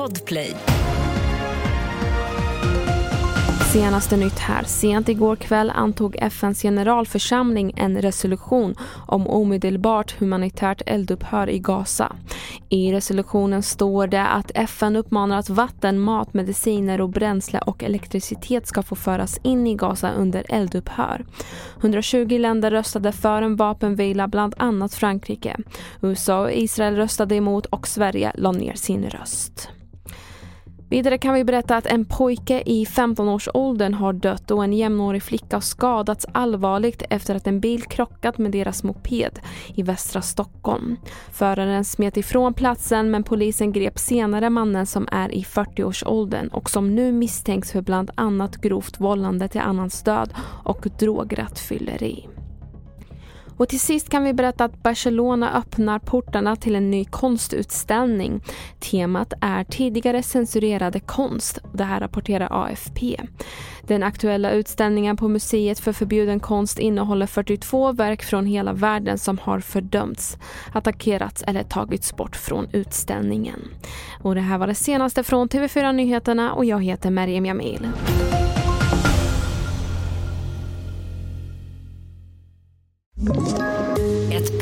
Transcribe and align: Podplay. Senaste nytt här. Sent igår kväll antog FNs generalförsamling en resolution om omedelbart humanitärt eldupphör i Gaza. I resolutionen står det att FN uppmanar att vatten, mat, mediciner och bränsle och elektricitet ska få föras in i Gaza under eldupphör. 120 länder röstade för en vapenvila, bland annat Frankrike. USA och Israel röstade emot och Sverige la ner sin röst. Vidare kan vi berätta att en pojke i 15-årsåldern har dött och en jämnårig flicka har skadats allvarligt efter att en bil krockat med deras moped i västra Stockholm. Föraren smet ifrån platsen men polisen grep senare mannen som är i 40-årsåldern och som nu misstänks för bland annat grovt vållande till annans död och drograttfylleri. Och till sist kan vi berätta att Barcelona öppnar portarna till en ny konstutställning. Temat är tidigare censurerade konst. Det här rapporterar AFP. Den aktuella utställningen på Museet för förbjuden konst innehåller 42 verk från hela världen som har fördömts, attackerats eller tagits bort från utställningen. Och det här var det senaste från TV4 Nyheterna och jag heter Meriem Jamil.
Podplay. 0.00 0.56
Senaste 3.72 4.16
nytt 4.16 4.38
här. 4.38 4.64
Sent 4.64 5.08
igår 5.08 5.36
kväll 5.36 5.70
antog 5.70 6.16
FNs 6.16 6.62
generalförsamling 6.62 7.72
en 7.76 8.02
resolution 8.02 8.74
om 9.06 9.26
omedelbart 9.26 10.18
humanitärt 10.18 10.82
eldupphör 10.86 11.50
i 11.50 11.58
Gaza. 11.58 12.16
I 12.68 12.92
resolutionen 12.92 13.62
står 13.62 14.06
det 14.06 14.26
att 14.26 14.50
FN 14.54 14.96
uppmanar 14.96 15.38
att 15.38 15.50
vatten, 15.50 16.00
mat, 16.00 16.34
mediciner 16.34 17.00
och 17.00 17.08
bränsle 17.08 17.58
och 17.58 17.82
elektricitet 17.82 18.66
ska 18.66 18.82
få 18.82 18.94
föras 18.94 19.40
in 19.42 19.66
i 19.66 19.74
Gaza 19.74 20.12
under 20.12 20.44
eldupphör. 20.48 21.26
120 21.80 22.38
länder 22.38 22.70
röstade 22.70 23.12
för 23.12 23.42
en 23.42 23.56
vapenvila, 23.56 24.28
bland 24.28 24.54
annat 24.58 24.94
Frankrike. 24.94 25.56
USA 26.02 26.40
och 26.40 26.52
Israel 26.52 26.96
röstade 26.96 27.34
emot 27.34 27.66
och 27.66 27.88
Sverige 27.88 28.32
la 28.34 28.52
ner 28.52 28.74
sin 28.74 29.10
röst. 29.10 29.68
Vidare 30.90 31.18
kan 31.18 31.34
vi 31.34 31.44
berätta 31.44 31.76
att 31.76 31.86
en 31.86 32.04
pojke 32.04 32.62
i 32.66 32.84
15-årsåldern 32.84 33.94
har 33.94 34.12
dött 34.12 34.50
och 34.50 34.64
en 34.64 34.72
jämnårig 34.72 35.22
flicka 35.22 35.56
har 35.56 35.60
skadats 35.60 36.26
allvarligt 36.32 37.02
efter 37.10 37.34
att 37.34 37.46
en 37.46 37.60
bil 37.60 37.82
krockat 37.82 38.38
med 38.38 38.52
deras 38.52 38.82
moped 38.82 39.40
i 39.74 39.82
västra 39.82 40.22
Stockholm. 40.22 40.96
Föraren 41.32 41.84
smet 41.84 42.16
ifrån 42.16 42.54
platsen 42.54 43.10
men 43.10 43.22
polisen 43.22 43.72
grep 43.72 43.98
senare 43.98 44.50
mannen 44.50 44.86
som 44.86 45.08
är 45.12 45.34
i 45.34 45.42
40-årsåldern 45.42 46.48
och 46.48 46.70
som 46.70 46.94
nu 46.94 47.12
misstänks 47.12 47.72
för 47.72 47.82
bland 47.82 48.10
annat 48.14 48.56
grovt 48.56 49.00
vållande 49.00 49.48
till 49.48 49.60
annans 49.60 50.02
död 50.02 50.34
och 50.64 50.88
drograttfylleri. 50.98 52.28
Och 53.60 53.68
till 53.68 53.80
sist 53.80 54.08
kan 54.08 54.24
vi 54.24 54.32
berätta 54.32 54.64
att 54.64 54.82
Barcelona 54.82 55.58
öppnar 55.58 55.98
portarna 55.98 56.56
till 56.56 56.74
en 56.74 56.90
ny 56.90 57.04
konstutställning. 57.04 58.40
Temat 58.78 59.32
är 59.40 59.64
tidigare 59.64 60.22
censurerade 60.22 61.00
konst. 61.00 61.58
Det 61.72 61.84
här 61.84 62.00
rapporterar 62.00 62.48
AFP. 62.50 63.20
Den 63.82 64.02
aktuella 64.02 64.50
utställningen 64.50 65.16
på 65.16 65.28
Museet 65.28 65.78
för 65.78 65.92
förbjuden 65.92 66.40
konst 66.40 66.78
innehåller 66.78 67.26
42 67.26 67.92
verk 67.92 68.22
från 68.22 68.46
hela 68.46 68.72
världen 68.72 69.18
som 69.18 69.38
har 69.38 69.60
fördömts, 69.60 70.38
attackerats 70.72 71.42
eller 71.46 71.62
tagits 71.62 72.16
bort 72.16 72.36
från 72.36 72.68
utställningen. 72.72 73.60
Och 74.22 74.34
det 74.34 74.40
här 74.40 74.58
var 74.58 74.66
det 74.66 74.74
senaste 74.74 75.22
från 75.22 75.48
TV4 75.48 75.92
Nyheterna 75.92 76.52
och 76.52 76.64
jag 76.64 76.84
heter 76.84 77.10
Meriem 77.10 77.46
Jamil. 77.46 77.88